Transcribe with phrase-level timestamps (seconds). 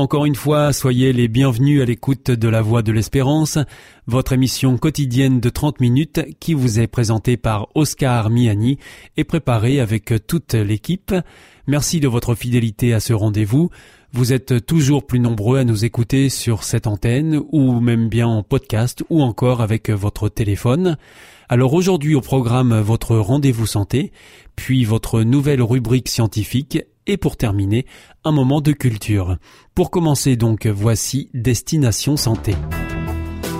[0.00, 3.58] Encore une fois, soyez les bienvenus à l'écoute de La Voix de l'Espérance,
[4.06, 8.78] votre émission quotidienne de 30 minutes qui vous est présentée par Oscar Miani
[9.18, 11.14] et préparée avec toute l'équipe.
[11.66, 13.68] Merci de votre fidélité à ce rendez-vous.
[14.14, 18.42] Vous êtes toujours plus nombreux à nous écouter sur cette antenne ou même bien en
[18.42, 20.96] podcast ou encore avec votre téléphone.
[21.50, 24.12] Alors aujourd'hui au programme votre rendez-vous santé,
[24.56, 26.78] puis votre nouvelle rubrique scientifique
[27.10, 27.86] et pour terminer,
[28.22, 29.36] un moment de culture.
[29.74, 32.54] Pour commencer donc, voici Destination Santé.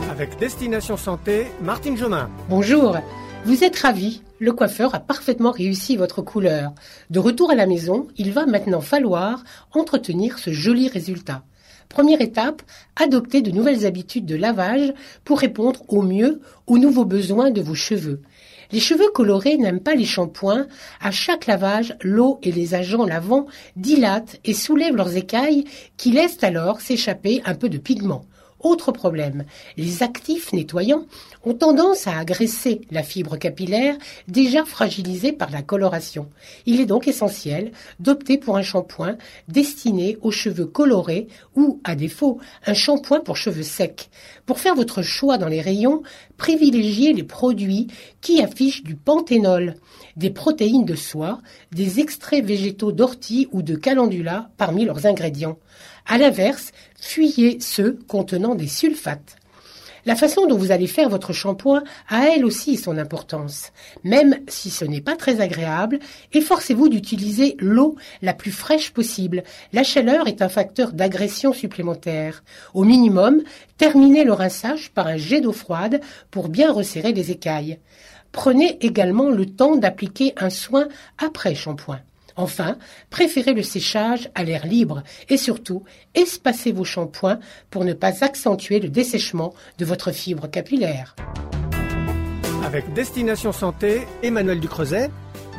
[0.08, 2.30] Avec Destination Santé, Martine Jomain.
[2.48, 2.96] Bonjour,
[3.44, 4.22] vous êtes ravi.
[4.38, 6.72] Le coiffeur a parfaitement réussi votre couleur.
[7.10, 11.42] De retour à la maison, il va maintenant falloir entretenir ce joli résultat.
[11.88, 12.62] Première étape,
[12.94, 17.74] adopter de nouvelles habitudes de lavage pour répondre au mieux aux nouveaux besoins de vos
[17.74, 18.22] cheveux.
[18.72, 20.66] Les cheveux colorés n'aiment pas les shampoings.
[21.00, 23.46] À chaque lavage, l'eau et les agents lavants
[23.76, 25.64] dilatent et soulèvent leurs écailles
[25.96, 28.24] qui laissent alors s'échapper un peu de pigment.
[28.60, 29.44] Autre problème,
[29.78, 31.06] les actifs nettoyants
[31.44, 33.96] ont tendance à agresser la fibre capillaire
[34.28, 36.28] déjà fragilisée par la coloration.
[36.66, 39.16] Il est donc essentiel d'opter pour un shampoing
[39.48, 44.10] destiné aux cheveux colorés ou, à défaut, un shampoing pour cheveux secs.
[44.44, 46.02] Pour faire votre choix dans les rayons,
[46.36, 47.86] privilégiez les produits
[48.20, 49.76] qui affichent du panthénol,
[50.16, 51.40] des protéines de soie,
[51.72, 55.58] des extraits végétaux d'ortie ou de calendula parmi leurs ingrédients.
[56.10, 59.36] À l'inverse, fuyez ceux contenant des sulfates.
[60.06, 63.70] La façon dont vous allez faire votre shampoing a elle aussi son importance.
[64.02, 66.00] Même si ce n'est pas très agréable,
[66.32, 69.44] efforcez-vous d'utiliser l'eau la plus fraîche possible.
[69.72, 72.42] La chaleur est un facteur d'agression supplémentaire.
[72.74, 73.42] Au minimum,
[73.78, 76.00] terminez le rinçage par un jet d'eau froide
[76.32, 77.78] pour bien resserrer les écailles.
[78.32, 82.00] Prenez également le temps d'appliquer un soin après shampoing.
[82.40, 82.78] Enfin,
[83.10, 85.84] préférez le séchage à l'air libre et surtout,
[86.14, 91.14] espacez vos shampoings pour ne pas accentuer le dessèchement de votre fibre capillaire.
[92.64, 95.10] Avec Destination Santé, Emmanuel Ducreuset.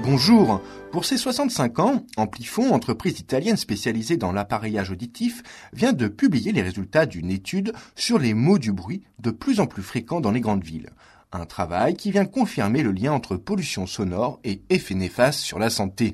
[0.03, 0.59] Bonjour.
[0.91, 5.43] Pour ses 65 ans, Amplifon, entreprise italienne spécialisée dans l'appareillage auditif,
[5.73, 9.67] vient de publier les résultats d'une étude sur les maux du bruit de plus en
[9.67, 10.89] plus fréquents dans les grandes villes.
[11.31, 15.69] Un travail qui vient confirmer le lien entre pollution sonore et effets néfastes sur la
[15.69, 16.13] santé.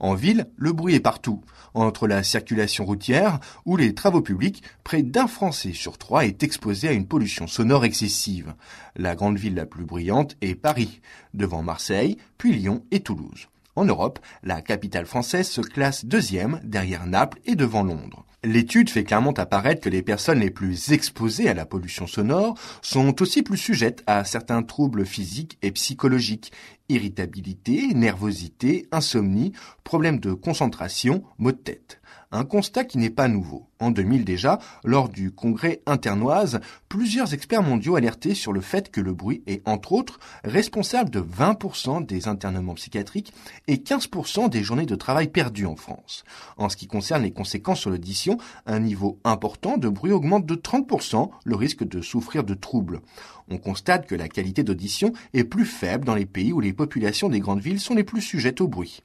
[0.00, 1.42] En ville, le bruit est partout.
[1.74, 6.88] Entre la circulation routière ou les travaux publics, près d'un Français sur trois est exposé
[6.88, 8.54] à une pollution sonore excessive.
[8.96, 11.00] La grande ville la plus bruyante est Paris,
[11.34, 13.48] devant Marseille, puis Lyon et Toulouse.
[13.76, 18.24] En Europe, la capitale française se classe deuxième derrière Naples et devant Londres.
[18.44, 23.20] L'étude fait clairement apparaître que les personnes les plus exposées à la pollution sonore sont
[23.20, 26.52] aussi plus sujettes à certains troubles physiques et psychologiques,
[26.88, 32.00] irritabilité, nervosité, insomnie, problèmes de concentration, maux de tête.
[32.30, 33.66] Un constat qui n'est pas nouveau.
[33.80, 39.00] En 2000 déjà, lors du congrès internoise, plusieurs experts mondiaux alertaient sur le fait que
[39.00, 43.32] le bruit est, entre autres, responsable de 20% des internements psychiatriques
[43.66, 46.24] et 15% des journées de travail perdues en France.
[46.58, 50.54] En ce qui concerne les conséquences sur l'audition, un niveau important de bruit augmente de
[50.54, 53.00] 30% le risque de souffrir de troubles.
[53.48, 57.30] On constate que la qualité d'audition est plus faible dans les pays où les populations
[57.30, 59.02] des grandes villes sont les plus sujettes au bruit.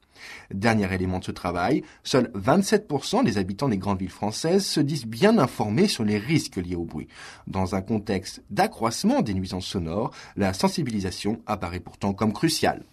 [0.53, 5.05] Dernier élément de ce travail, seuls 27% des habitants des grandes villes françaises se disent
[5.05, 7.07] bien informés sur les risques liés au bruit.
[7.47, 12.83] Dans un contexte d'accroissement des nuisances sonores, la sensibilisation apparaît pourtant comme cruciale.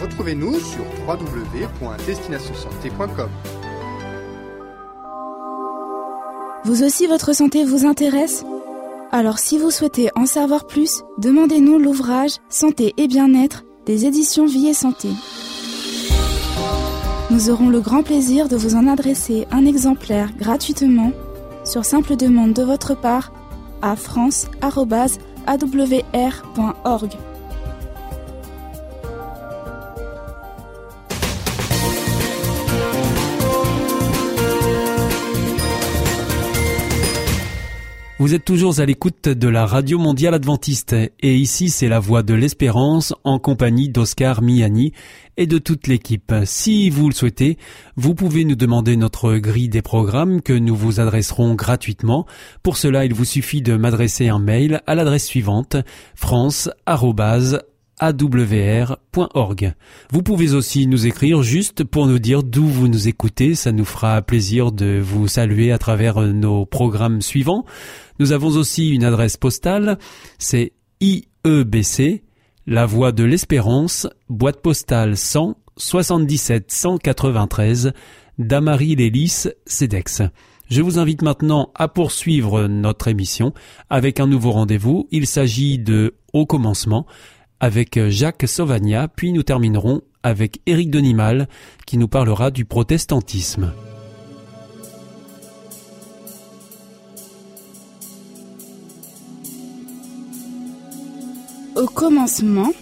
[0.00, 0.84] Retrouvez-nous sur.
[6.64, 8.44] Vous aussi, votre santé vous intéresse?
[9.12, 14.68] Alors si vous souhaitez en savoir plus, demandez-nous l'ouvrage Santé et bien-être des éditions Vie
[14.68, 15.08] et Santé.
[17.28, 21.10] Nous aurons le grand plaisir de vous en adresser un exemplaire gratuitement
[21.64, 23.32] sur simple demande de votre part
[23.82, 24.56] à france.awr.org.
[38.26, 42.24] Vous êtes toujours à l'écoute de la Radio Mondiale Adventiste et ici c'est la voix
[42.24, 44.92] de l'espérance en compagnie d'Oscar Miani
[45.36, 46.34] et de toute l'équipe.
[46.44, 47.56] Si vous le souhaitez,
[47.94, 52.26] vous pouvez nous demander notre grille des programmes que nous vous adresserons gratuitement.
[52.64, 55.76] Pour cela, il vous suffit de m'adresser un mail à l'adresse suivante
[56.16, 56.68] france@
[57.98, 59.74] awr.org.
[60.12, 63.86] Vous pouvez aussi nous écrire juste pour nous dire d'où vous nous écoutez, ça nous
[63.86, 67.64] fera plaisir de vous saluer à travers nos programmes suivants.
[68.18, 69.98] Nous avons aussi une adresse postale,
[70.38, 72.22] c'est IEBC,
[72.66, 77.92] La Voix de l'Espérance, boîte postale 100 77 193,
[78.38, 80.22] Damary Lélis, CEDEX.
[80.68, 83.52] Je vous invite maintenant à poursuivre notre émission
[83.90, 85.06] avec un nouveau rendez-vous.
[85.10, 87.06] Il s'agit de Au commencement
[87.60, 91.48] avec Jacques Sauvagna, puis nous terminerons avec Éric Denimal
[91.86, 93.72] qui nous parlera du protestantisme.
[101.76, 102.72] Au commencement,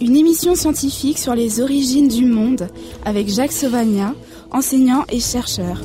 [0.00, 2.68] une émission scientifique sur les origines du monde
[3.04, 4.14] avec Jacques Sauvagna,
[4.52, 5.80] enseignant et chercheur.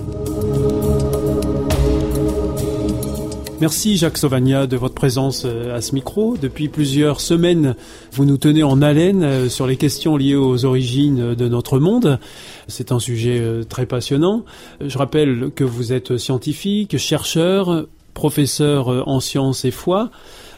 [3.60, 6.38] Merci Jacques Sauvagna de votre présence euh, à ce micro.
[6.40, 7.76] Depuis plusieurs semaines,
[8.12, 12.20] vous nous tenez en haleine euh, sur les questions liées aux origines de notre monde.
[12.68, 14.46] C'est un sujet euh, très passionnant.
[14.80, 17.88] Je rappelle que vous êtes scientifique, chercheur,
[18.18, 20.10] professeur en sciences et foi.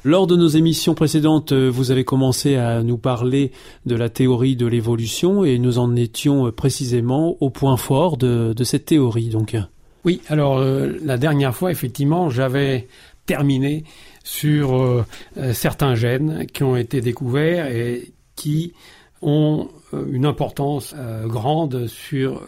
[0.05, 3.51] Lors de nos émissions précédentes, vous avez commencé à nous parler
[3.85, 8.85] de la théorie de l'évolution et nous en étions précisément au point fort de, cette
[8.85, 9.27] théorie.
[9.27, 9.57] Donc.
[10.05, 12.87] Oui, alors euh, la dernière fois, effectivement, j'avais
[13.25, 13.83] terminé
[14.23, 15.05] sur euh,
[15.37, 18.73] euh, certains gènes qui ont été découverts et qui
[19.21, 20.95] ont une importance
[21.25, 22.41] grande sur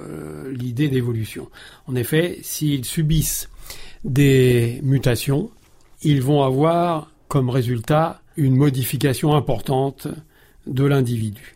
[0.50, 1.50] l'idée d'évolution.
[1.88, 3.50] En effet, s'ils subissent
[4.04, 5.52] des mutations,
[6.02, 10.08] ils vont avoir comme résultat une modification importante
[10.68, 11.56] de l'individu.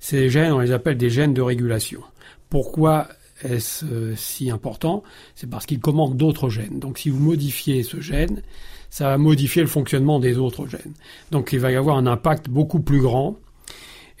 [0.00, 2.02] Ces gènes, on les appelle des gènes de régulation.
[2.50, 3.08] Pourquoi
[3.42, 5.02] est-ce euh, si important?
[5.34, 6.78] C'est parce qu'il commande d'autres gènes.
[6.78, 8.42] Donc si vous modifiez ce gène,
[8.90, 10.92] ça va modifier le fonctionnement des autres gènes.
[11.30, 13.36] Donc il va y avoir un impact beaucoup plus grand.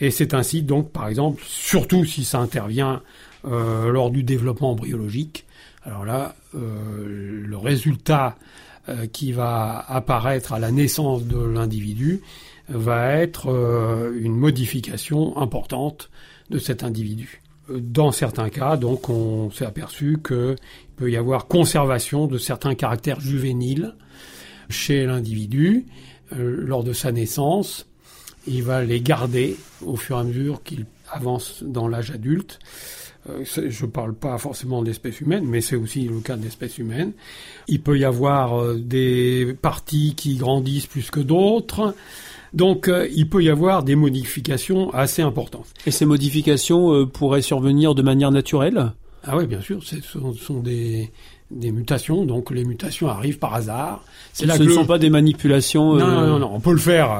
[0.00, 3.02] Et c'est ainsi donc, par exemple, surtout si ça intervient
[3.44, 5.46] euh, lors du développement embryologique,
[5.84, 8.36] alors là, euh, le résultat
[9.14, 12.20] qui va apparaître à la naissance de l'individu
[12.68, 13.48] va être
[14.14, 16.10] une modification importante
[16.50, 17.40] de cet individu.
[17.70, 20.56] Dans certains cas, donc, on s'est aperçu qu'il
[20.96, 23.94] peut y avoir conservation de certains caractères juvéniles
[24.68, 25.86] chez l'individu
[26.32, 27.86] euh, lors de sa naissance.
[28.46, 32.58] Il va les garder au fur et à mesure qu'il avance dans l'âge adulte.
[33.30, 37.12] Euh, je ne parle pas forcément d'espèces humaines, mais c'est aussi le cas d'espèces humaines.
[37.68, 41.94] Il peut y avoir euh, des parties qui grandissent plus que d'autres.
[42.52, 45.66] Donc euh, il peut y avoir des modifications assez importantes.
[45.86, 48.92] Et ces modifications pourraient survenir de manière naturelle?
[49.26, 51.10] Ah oui, bien sûr, ce sont, des,
[51.50, 54.04] mutations, donc les mutations arrivent par hasard.
[54.34, 55.96] ce ne sont pas des manipulations.
[55.96, 57.10] Euh, non, non, non, on peut le faire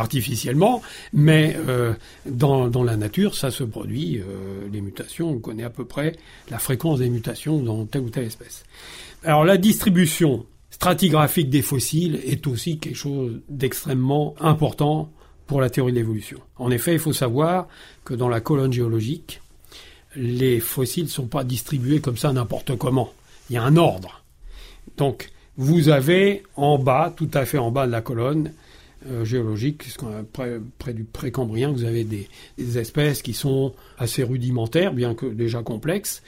[0.00, 0.82] artificiellement,
[1.12, 1.56] mais
[2.26, 4.20] dans, dans, la nature, ça se produit.
[4.72, 6.16] les mutations, on connaît à peu près
[6.50, 8.64] la fréquence des mutations dans telle ou telle espèce.
[9.24, 15.10] Alors la distribution stratigraphique des fossiles est aussi quelque chose d'extrêmement important
[15.46, 16.38] pour la théorie de l'évolution.
[16.56, 17.66] En effet, il faut savoir
[18.04, 19.42] que dans la colonne géologique,
[20.16, 23.12] les fossiles ne sont pas distribués comme ça n'importe comment.
[23.48, 24.22] Il y a un ordre.
[24.96, 28.52] Donc, vous avez en bas, tout à fait en bas de la colonne
[29.06, 29.84] euh, géologique,
[30.32, 32.28] près, près, du précambrien, vous avez des,
[32.58, 36.22] des, espèces qui sont assez rudimentaires, bien que déjà complexes,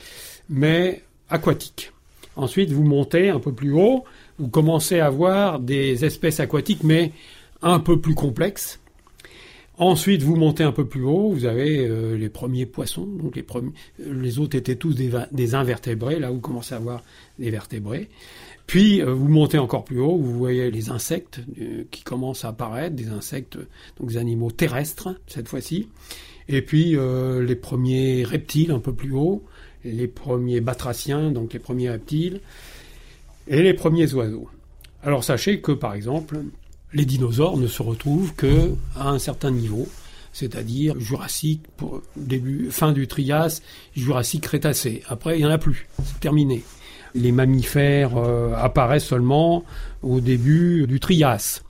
[0.48, 1.92] mais aquatiques.
[2.34, 4.04] Ensuite, vous montez un peu plus haut,
[4.38, 7.12] vous commencez à voir des espèces aquatiques, mais
[7.60, 8.80] un peu plus complexes.
[9.78, 13.42] Ensuite, vous montez un peu plus haut, vous avez euh, les premiers poissons, donc les,
[13.42, 17.02] premiers, les autres étaient tous des, invertébrés, là vous commencez à voir
[17.38, 18.10] des vertébrés.
[18.66, 22.48] Puis euh, vous montez encore plus haut, vous voyez les insectes euh, qui commencent à
[22.48, 23.58] apparaître, des insectes,
[23.98, 25.88] donc des animaux terrestres cette fois-ci.
[26.48, 29.44] Et puis les premiers reptiles un peu plus haut,
[29.84, 32.40] les premiers batraciens, donc les premiers reptiles
[33.46, 34.48] et les premiers oiseaux.
[35.04, 36.40] Alors sachez que par exemple,
[36.94, 39.88] les dinosaures ne se retrouvent que à un certain niveau,
[40.32, 41.62] c'est-à-dire Jurassique,
[42.16, 43.60] début, fin du Trias,
[43.94, 45.02] Jurassique Crétacé.
[45.08, 46.62] Après, il n'y en a plus, c'est terminé.
[47.14, 49.64] Les mammifères euh, apparaissent seulement
[50.02, 51.60] au début du Trias.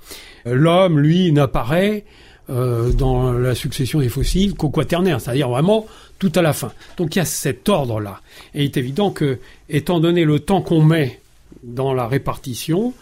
[0.45, 2.05] L'homme, lui, n'apparaît
[2.50, 5.87] euh, dans la succession des fossiles qu'au quaternaire, c'est-à-dire vraiment
[6.19, 6.73] tout à la fin.
[6.97, 8.21] Donc il y a cet ordre-là.
[8.55, 9.38] Et il est évident que,
[9.69, 11.21] étant donné le temps qu'on met
[11.62, 12.95] dans la répartition,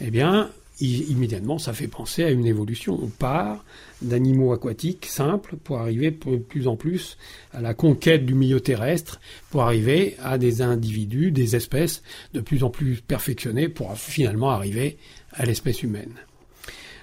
[0.00, 2.98] eh bien, immédiatement, ça fait penser à une évolution.
[3.02, 3.64] On part
[4.02, 7.16] d'animaux aquatiques simples pour arriver de plus en plus
[7.52, 12.02] à la conquête du milieu terrestre, pour arriver à des individus, des espèces
[12.34, 14.98] de plus en plus perfectionnées, pour finalement arriver
[15.32, 16.12] à l'espèce humaine.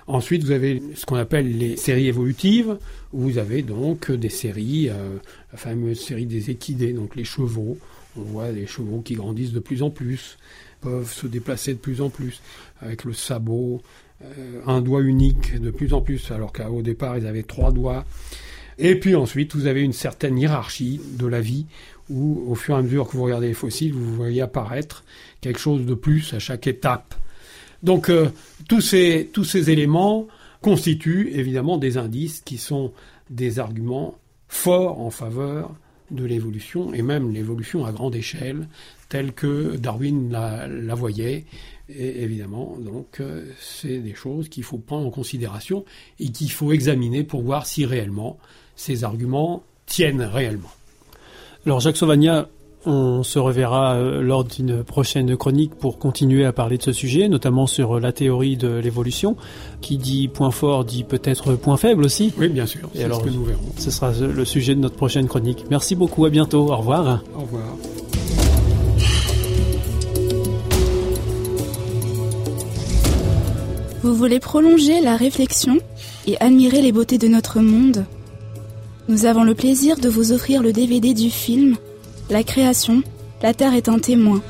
[0.06, 2.77] Ensuite, vous avez ce qu'on appelle les séries évolutives,
[3.13, 5.18] vous avez donc des séries, euh,
[5.51, 7.77] la fameuse série des équidés, donc les chevaux.
[8.18, 10.38] On voit des chevaux qui grandissent de plus en plus,
[10.84, 12.42] peuvent se déplacer de plus en plus,
[12.82, 13.82] avec le sabot,
[14.24, 18.06] euh, un doigt unique de plus en plus, alors qu'au départ ils avaient trois doigts.
[18.78, 21.66] Et puis ensuite, vous avez une certaine hiérarchie de la vie,
[22.10, 25.04] où au fur et à mesure que vous regardez les fossiles, vous voyez apparaître
[25.42, 27.16] quelque chose de plus à chaque étape.
[27.84, 28.30] Donc euh,
[28.68, 30.28] tous, ces, tous ces éléments
[30.62, 32.94] constituent évidemment des indices qui sont
[33.30, 35.75] des arguments forts en faveur
[36.12, 38.68] de l'évolution, et même l'évolution à grande échelle,
[39.13, 41.46] telle que Darwin la, la voyait.
[41.88, 45.86] Et évidemment, donc, euh, c'est des choses qu'il faut prendre en considération
[46.20, 48.39] et qu'il faut examiner pour voir si réellement
[48.75, 50.72] ces arguments tiennent réellement.
[51.67, 52.48] Alors Jacques Sauvagna,
[52.88, 57.29] on se reverra euh, lors d'une prochaine chronique pour continuer à parler de ce sujet,
[57.29, 59.38] notamment sur la théorie de l'évolution.
[59.82, 62.34] Qui dit point fort dit peut-être point faible aussi.
[62.39, 62.89] Oui, bien sûr.
[62.96, 63.62] C'est ce que nous verrons.
[63.77, 65.65] Ce sera le sujet de notre prochaine chronique.
[65.70, 66.25] Merci beaucoup.
[66.25, 66.72] À bientôt.
[66.72, 67.22] Au revoir.
[67.38, 67.75] Au revoir.
[74.04, 75.78] Vous voulez prolonger la réflexion
[76.28, 78.06] et admirer les beautés de notre monde
[79.08, 81.78] Nous avons le plaisir de vous offrir le DVD du film
[82.30, 83.02] La création,
[83.42, 84.42] la Terre est un témoin.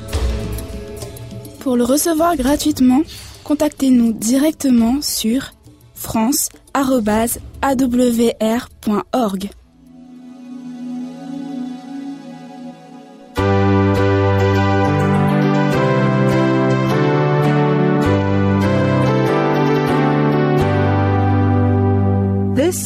[1.59, 3.03] Pour le recevoir gratuitement,
[3.43, 5.51] contactez-nous directement sur
[5.93, 6.49] france.awr.org.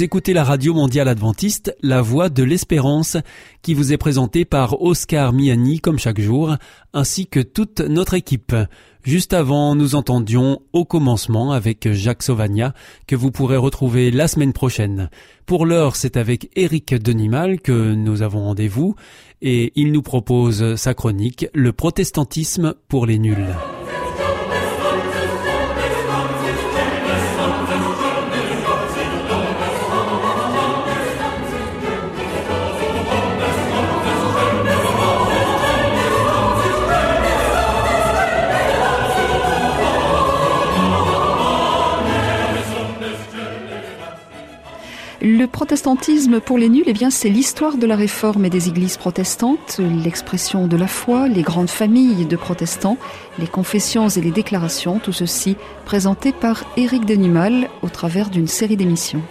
[0.00, 3.18] Vous écoutez la radio mondiale adventiste, la voix de l'espérance,
[3.60, 6.56] qui vous est présentée par Oscar Miani comme chaque jour,
[6.94, 8.56] ainsi que toute notre équipe.
[9.02, 12.72] Juste avant, nous entendions au commencement avec Jacques Sauvagna,
[13.06, 15.10] que vous pourrez retrouver la semaine prochaine.
[15.44, 18.94] Pour l'heure, c'est avec Éric Denimal que nous avons rendez-vous,
[19.42, 23.54] et il nous propose sa chronique Le protestantisme pour les nuls.
[45.50, 49.80] Protestantisme pour les nuls, eh bien, c'est l'histoire de la réforme et des églises protestantes,
[50.04, 52.96] l'expression de la foi, les grandes familles de protestants,
[53.38, 58.76] les confessions et les déclarations, tout ceci présenté par Éric Denimal au travers d'une série
[58.76, 59.22] d'émissions.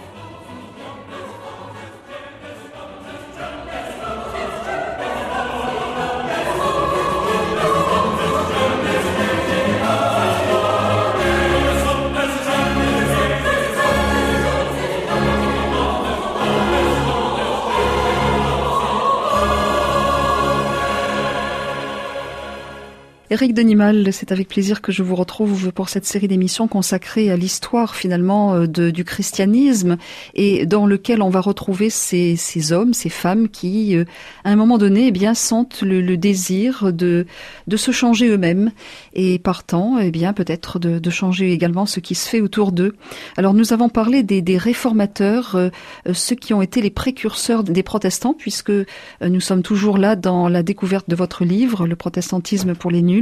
[23.32, 27.36] Éric Denimal, c'est avec plaisir que je vous retrouve pour cette série d'émissions consacrée à
[27.36, 29.98] l'histoire finalement euh, du christianisme
[30.34, 32.36] et dans lequel on va retrouver ces,
[32.72, 34.04] hommes, ces femmes qui, euh,
[34.42, 37.24] à un moment donné, eh bien, sentent le, désir de,
[37.68, 38.72] de se changer eux-mêmes
[39.14, 42.96] et partant, eh bien, peut-être de, changer également ce qui se fait autour d'eux.
[43.36, 45.70] Alors, nous avons parlé des, des réformateurs, euh,
[46.12, 48.72] ceux qui ont été les précurseurs des protestants, puisque
[49.20, 53.19] nous sommes toujours là dans la découverte de votre livre, Le protestantisme pour les nuls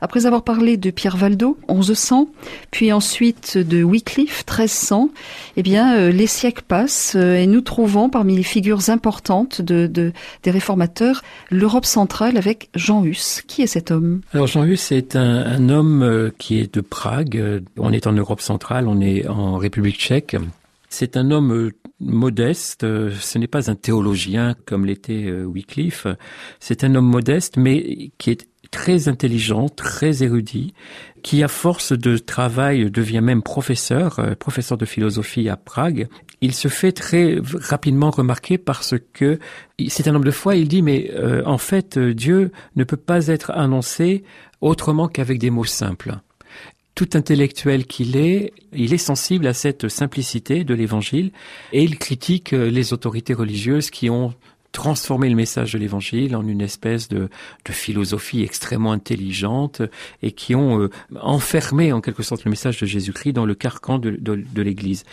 [0.00, 2.28] après avoir parlé de Pierre Valdo, 1100,
[2.70, 5.10] puis ensuite de Wycliffe, 1300,
[5.56, 9.86] eh bien, euh, les siècles passent euh, et nous trouvons parmi les figures importantes de,
[9.86, 13.42] de des réformateurs l'Europe centrale avec Jean Hus.
[13.46, 14.20] Qui est cet homme?
[14.32, 17.62] Alors Jean Hus est un, un homme euh, qui est de Prague.
[17.76, 20.36] On est en Europe centrale, on est en République tchèque.
[20.88, 26.06] C'est un homme modeste, ce n'est pas un théologien comme l'était Wycliffe,
[26.60, 30.74] c'est un homme modeste mais qui est très intelligent, très érudit,
[31.22, 36.08] qui à force de travail devient même professeur, euh, professeur de philosophie à Prague.
[36.40, 39.38] Il se fait très rapidement remarquer parce que
[39.88, 40.56] c'est un homme de foi.
[40.56, 44.24] Il dit mais euh, en fait Dieu ne peut pas être annoncé
[44.60, 46.18] autrement qu'avec des mots simples
[46.98, 51.30] tout intellectuel qu'il est, il est sensible à cette simplicité de l'évangile
[51.72, 54.34] et il critique euh, les autorités religieuses qui ont
[54.72, 57.28] transformer le message de l'évangile en une espèce de,
[57.68, 59.82] philosophie extrêmement intelligente
[60.22, 63.98] et qui ont euh, enfermé en quelque sorte le message de Jésus-Christ dans le carcan
[63.98, 65.04] de l'Église.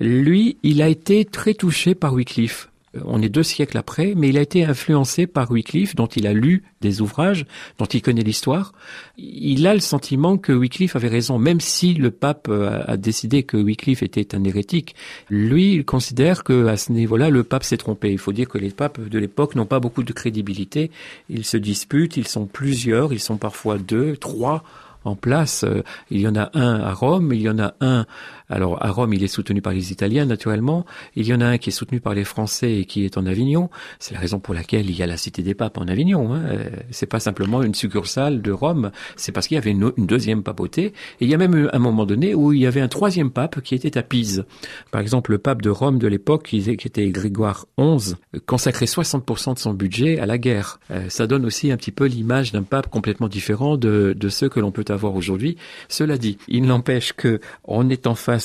[0.00, 2.68] Lui, il a été très touché par Wycliffe
[3.04, 6.32] on est deux siècles après, mais il a été influencé par Wycliffe, dont il a
[6.32, 7.46] lu des ouvrages,
[7.78, 8.72] dont il connaît l'histoire.
[9.16, 13.56] Il a le sentiment que Wycliffe avait raison, même si le pape a décidé que
[13.56, 14.94] Wycliffe était un hérétique.
[15.30, 18.10] Lui, il considère que à ce niveau-là, le pape s'est trompé.
[18.12, 20.90] Il faut dire que les papes de l'époque n'ont pas beaucoup de crédibilité.
[21.28, 24.62] Ils se disputent, ils sont plusieurs, ils sont parfois deux, trois
[25.04, 25.64] en place.
[26.10, 28.06] Il y en a un à Rome, il y en a un
[28.48, 30.84] alors à Rome, il est soutenu par les Italiens, naturellement.
[31.14, 33.26] Il y en a un qui est soutenu par les Français et qui est en
[33.26, 33.70] Avignon.
[33.98, 36.34] C'est la raison pour laquelle il y a la Cité des Papes en Avignon.
[36.34, 36.42] Hein.
[36.90, 38.90] C'est pas simplement une succursale de Rome.
[39.16, 40.86] C'est parce qu'il y avait une, deuxième papauté.
[41.20, 43.60] Et il y a même un moment donné où il y avait un troisième pape
[43.62, 44.44] qui était à Pise.
[44.90, 48.14] Par exemple, le pape de Rome de l'époque, qui était Grégoire XI,
[48.46, 50.80] consacrait 60% de son budget à la guerre.
[50.90, 54.60] Euh, ça donne aussi un petit peu l'image d'un pape complètement différent de, ceux que
[54.60, 55.56] l'on peut avoir aujourd'hui.
[55.88, 57.88] Cela dit, il n'empêche que en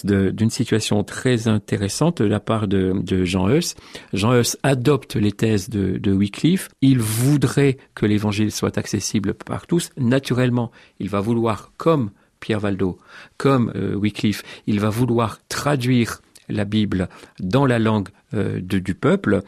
[0.04, 3.76] d'une situation très intéressante de la part de, Jean Hus.
[4.14, 6.70] Jean Hus adopte les thèses de, Wycliffe.
[6.82, 9.90] Il voudrait que l'évangile soit accessible par tous.
[9.98, 12.98] Naturellement, il va vouloir, comme Pierre Valdo,
[13.38, 17.08] comme euh, Wycliffe, il va vouloir traduire la Bible
[17.40, 19.42] dans la langue euh, du peuple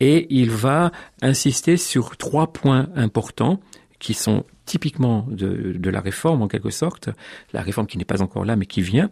[0.00, 3.60] et il va insister sur trois points importants
[3.98, 7.08] qui sont typiquement de, la réforme en quelque sorte,
[7.52, 9.08] la réforme qui n'est pas encore là mais qui vient,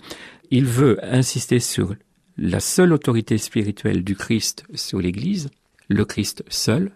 [0.50, 1.94] il veut insister sur
[2.36, 5.50] la seule autorité spirituelle du Christ sur l'Église,
[5.88, 6.92] le Christ seul,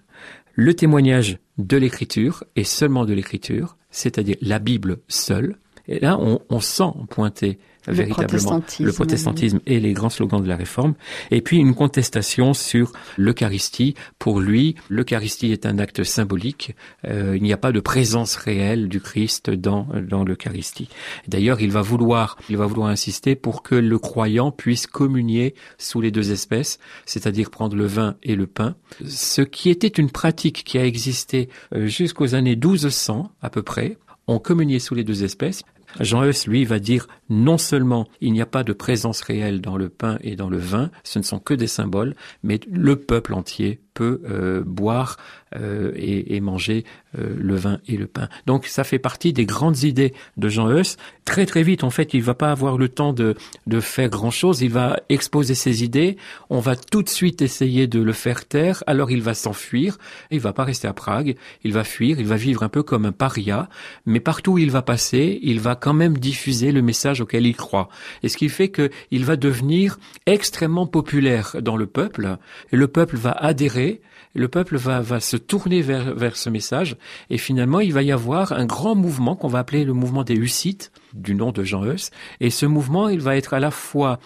[0.55, 5.57] le témoignage de l'Écriture et seulement de l'Écriture, c'est-à-dire la Bible seule,
[5.89, 8.85] Et là, on, on sent pointer Le véritablement protestantisme.
[8.85, 10.95] le protestantisme et les grands slogans de la réforme.
[11.31, 13.95] Et puis une contestation sur l'Eucharistie.
[14.19, 16.75] Pour lui, l'Eucharistie est un acte symbolique.
[17.07, 20.89] Euh, il n'y a pas de présence réelle du Christ dans dans l'Eucharistie.
[21.27, 26.03] D'ailleurs, il va vouloir il va vouloir insister pour que le croyant puisse communier sous
[26.03, 28.77] les deux espèces, c'est-à-dire prendre le vin et le pain.
[29.07, 33.97] Ce qui était une pratique qui a existé euh, jusqu'aux années 1200 à peu près.
[34.27, 35.63] On communiait sous les deux espèces.
[36.01, 39.77] Jean Hus, lui, va dire non seulement il n'y a pas de présence réelle dans
[39.77, 43.35] le pain et dans le vin, ce ne sont que des symboles, mais le peuple
[43.35, 45.17] entier euh, boire
[45.57, 46.85] euh, et, manger
[47.19, 48.29] euh, le vin et le pain.
[48.45, 50.97] Donc ça fait partie des grandes idées de Jean Hus.
[51.25, 53.35] Très très vite, en fait, il va pas avoir le temps de,
[53.81, 54.61] faire grand chose.
[54.61, 56.19] Il va exposer ses idées.
[56.51, 58.85] On va tout de suite essayer de le faire taire.
[58.87, 59.97] Alors il va s'enfuir.
[60.31, 61.37] Il va pas rester à Prague.
[61.65, 62.21] Il va fuir.
[62.21, 63.71] Il va vivre un peu comme un paria.
[64.05, 67.57] Mais partout où il va passer, il va quand même diffuser le message auquel il
[67.57, 67.89] croit.
[68.23, 72.37] Et ce qui fait qu'il va devenir extrêmement populaire dans le peuple.
[72.71, 73.88] Et le peuple va adhérer
[74.35, 76.97] le peuple va, se tourner vers, ce message
[77.31, 80.35] et finalement il va y avoir un grand mouvement qu'on va appeler le mouvement des
[80.35, 82.11] Hussites, du nom de Jean Hus.
[82.41, 84.19] Et ce mouvement, il va être à la fois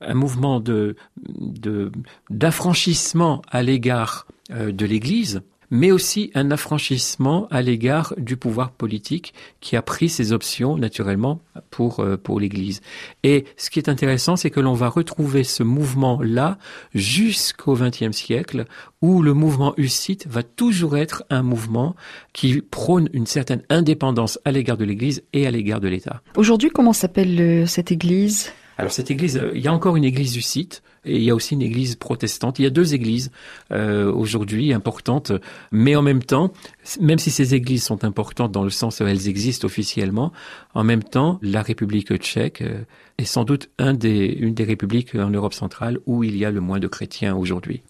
[0.00, 0.62] un mouvement
[2.30, 9.34] d'affranchissement à l'égard euh, de l'Église, mais aussi un affranchissement à l'égard du pouvoir politique
[9.60, 12.80] qui a pris ses options naturellement pour euh, pour l'Église.
[13.22, 16.58] Et ce qui est intéressant, c'est que l'on va retrouver ce mouvement-là
[16.94, 18.64] jusqu'au XXe siècle,
[19.02, 21.94] où le mouvement hussite va toujours être un mouvement
[22.32, 26.22] qui prône une certaine indépendance à l'égard de l'Église et à l'égard de l'État.
[26.36, 28.52] Aujourd'hui, comment s'appelle euh, cette église?
[28.78, 31.34] Alors cette église, euh, il y a encore une église hussite et il y a
[31.34, 32.58] aussi une église protestante.
[32.58, 33.30] Il y a deux églises
[33.72, 35.32] euh, aujourd'hui importantes,
[35.72, 36.52] mais en même temps,
[37.00, 40.32] même si ces églises sont importantes dans le sens où elles existent officiellement,
[40.74, 42.82] en même temps, la République tchèque euh,
[43.18, 46.50] est sans doute un des, une des républiques en Europe centrale où il y a
[46.50, 47.82] le moins de chrétiens aujourd'hui.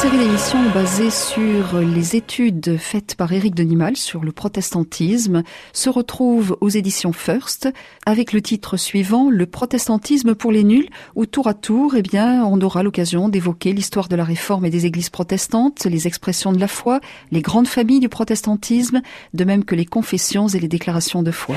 [0.00, 5.42] Série d'émissions basée sur les études faites par Éric Denimal sur le protestantisme
[5.74, 7.68] se retrouve aux éditions First
[8.06, 12.42] avec le titre suivant Le protestantisme pour les nuls où tour à tour, eh bien,
[12.46, 16.60] on aura l'occasion d'évoquer l'histoire de la réforme et des églises protestantes, les expressions de
[16.60, 19.02] la foi, les grandes familles du protestantisme,
[19.34, 21.56] de même que les confessions et les déclarations de foi.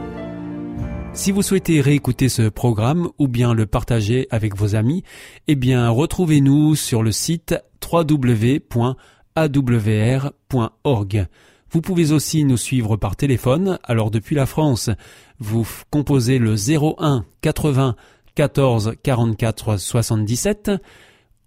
[1.13, 5.03] Si vous souhaitez réécouter ce programme ou bien le partager avec vos amis,
[5.47, 7.53] eh bien retrouvez-nous sur le site
[7.91, 8.97] www.awr.org.
[11.69, 14.89] Vous pouvez aussi nous suivre par téléphone, alors depuis la France,
[15.39, 17.95] vous composez le 01 80
[18.35, 20.71] 14 44 77.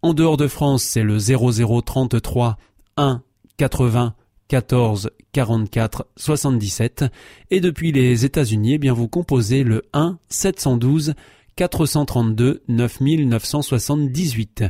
[0.03, 2.59] En dehors de France, c'est le 00 33
[2.99, 3.23] 1
[3.57, 4.15] 80
[4.49, 7.05] 14 44 77
[7.51, 11.15] et depuis les États-Unis, eh bien vous composez le 1 712
[11.57, 14.65] 432 9978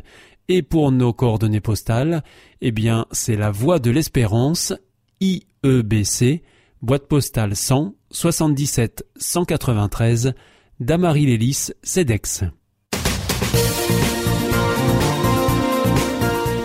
[0.48, 2.22] et pour nos coordonnées postales,
[2.60, 4.74] eh bien c'est la Voie de l'Espérance
[5.20, 6.42] IEBC
[6.82, 10.34] boîte postale 100 77 193
[10.80, 12.44] Damary Lélis CEDEX.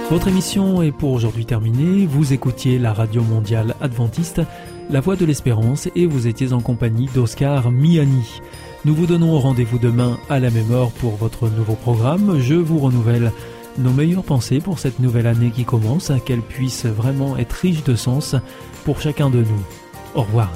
[0.10, 2.08] Votre émission est pour aujourd'hui terminée.
[2.08, 4.42] Vous écoutiez la radio mondiale adventiste,
[4.90, 8.42] La Voix de l'Espérance, et vous étiez en compagnie d'Oscar Miani.
[8.86, 12.40] Nous vous donnons rendez-vous demain à la même heure pour votre nouveau programme.
[12.40, 13.32] Je vous renouvelle
[13.78, 17.96] nos meilleures pensées pour cette nouvelle année qui commence, qu'elle puisse vraiment être riche de
[17.96, 18.36] sens
[18.86, 19.64] pour chacun de nous.
[20.16, 20.50] Au revoir.